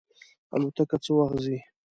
[0.55, 1.57] الوتکه څه وخت ځي؟